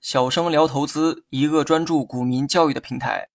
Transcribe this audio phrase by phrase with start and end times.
[0.00, 3.28] 小生聊投资，一个专注股民教育的平台。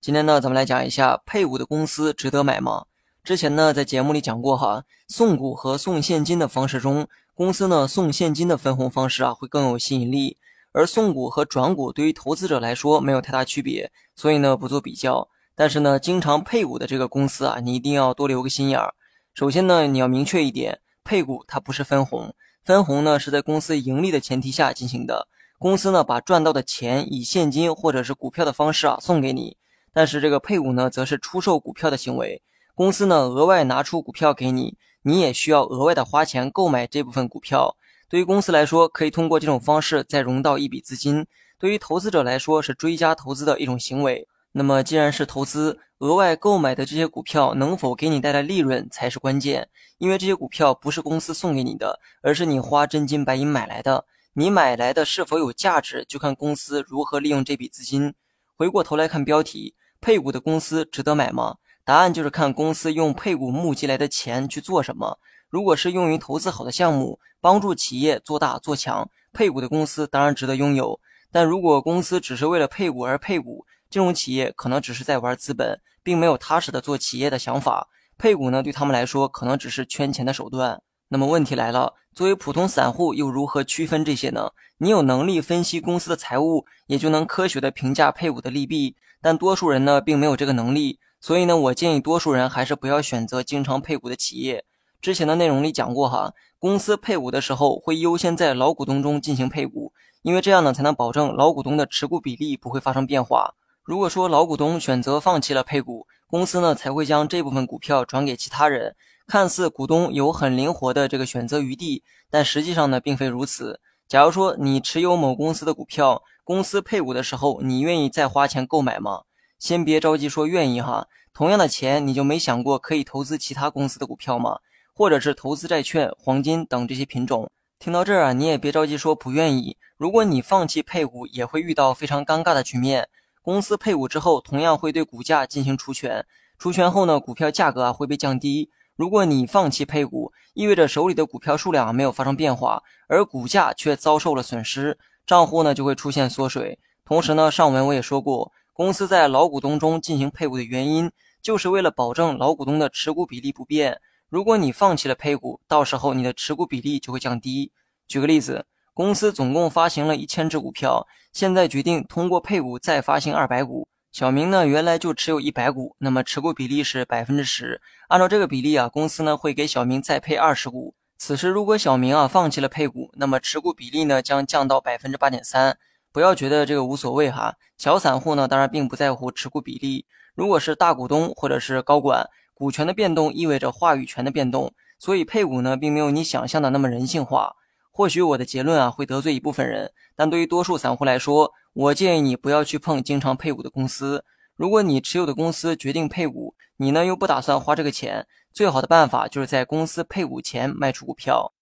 [0.00, 2.86] 今天呢，咱们来讲一下配股的公司值得买吗？
[3.22, 10.38] 之前呢，在节目里讲过哈，送股和送现金的方式中，公司呢送现金的分红方式啊会更有吸引力，
[10.72, 15.28] 而送股和转股对于投资者来说没有太大区别，所以呢不做比较。
[15.54, 18.94] 但是呢，经常配股的这个公司啊，你一定要多留个心眼儿。
[19.34, 22.34] 首先呢，你要明确一点，配股它不是分红，
[22.64, 25.26] 分红呢是在公司盈利的前提下进行的。
[25.58, 29.56] 公司呢把赚到的钱以现金或者是股票的方式啊送给你，
[29.92, 32.40] 但是这个配股呢则是出售股票的行为。
[32.74, 37.76] 公司呢额外拿出股票给你，你也需要额外的花钱购买这部分股票。
[38.08, 41.24] 对于公司来说，可以通过这种方式再融到一笔资金；
[41.58, 44.28] 对于投资者来说，是追加投资的一种行为。
[44.52, 49.68] 那么，既然是投资，额外购买的这些股票能否给你带来利润才是关键。
[49.96, 54.04] 因为这些股票不是公司送给你的，而是你花真金白银买来的。
[54.34, 58.14] 你买来的是否有价值，就看公司如何利用这笔资金。
[58.54, 61.56] 回过头来看标题，配股的公司值得买吗？
[61.84, 65.18] 答案就是看公司用配股募集来的钱去做什么。
[65.48, 71.00] 如果是用于投资好的项目，帮助企业做大做强，配股的公司当然值得拥有。
[71.30, 77.88] 但如果公司只是为了配股而配股，这种企业可能只是在玩资本，并没有踏实的做企业的想法。
[78.16, 80.80] 配股呢，对他们来说可能只是圈钱的手段。
[81.08, 84.52] 那么问题来了，作为普通散户，又如何区分这些呢？
[84.78, 88.96] 你有能力分析公司的财务，也就能科学的评价配股的利弊。
[89.20, 90.98] 但多数人呢，并没有这个能力。
[91.20, 94.64] 所以呢，我建议多数人还是不要选择经常配股的企业。
[95.02, 103.54] 之前的内容里讲过哈，公司配股的时候会优先在老股东中进行配股，因为这样呢，才能保证老股东的持股比例不会发生变化。
[103.84, 108.94] 如果说老股东选择放弃了配股，公司呢才会将这部分股票转给其他人。
[109.26, 113.80] 看似股东有很灵活的这个选择余地，但实际上呢并非如此。
[114.06, 119.22] 假如说你持有某公司的股票，公司配股的时候，你愿意再花钱购买吗？
[119.58, 121.08] 先别着急说愿意哈。
[121.34, 124.60] 同样的钱，你就没想过可以投资其他公司的股票吗？
[124.94, 127.50] 或者是投资债券、黄金等这些品种？
[127.80, 129.76] 听到这儿啊，你也别着急说不愿意。
[129.96, 133.08] 如果你放弃配股，也会遇到非常尴尬的局面。
[133.42, 136.24] 公司配股之后，同样会对股价进行除权。
[136.56, 138.70] 除权后呢，股票价格啊会被降低。
[138.94, 146.78] 如果你放弃配股，意味着手里的股票数量没有发生变化，而股价却遭受了损失，账户呢就会出现缩水。
[147.04, 151.10] 同时呢，上文我也说过，公司在老股东中进行配股的原因，
[151.42, 154.00] 就是为了保证老股东的持股比例不变。
[154.28, 157.72] 如果你放弃了配股，到时候你的持股比例就会降低。
[158.06, 158.66] 举个例子。
[158.94, 163.88] 公司总共发行了一千只股票，现在决定通过配股再发行二百股。
[164.10, 167.80] 小明呢原来就持有一百股，那么持股比例是百分之十。
[168.08, 170.94] 按照这个比例啊，公司呢会给小明再配二十股。
[171.16, 175.78] 此时如果小明啊放弃了配股，那么持股比例呢将降到百分之八点三。
[176.12, 180.04] 不要觉得这个无所谓哈，小散户呢当然并不在乎持股比例。
[180.34, 187.56] 如果是大股东或者是高管，股权的变动意味着话语权的变动，所以配股呢并没有你想象的那么人性化。
[187.92, 194.24] 或许我的结论啊会得罪一部分人，但对于多数散户来说，我建议你不要去碰经常配股的公司。
[194.56, 201.52] 如果你持有的公司决定配股，你呢又不打算花这个钱，最好的办法就是在公司配股前卖出股票。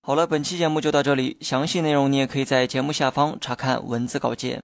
[0.00, 4.62] 好了，本期节目就到这里，详细内容你也可以在节目下方查看文字稿件。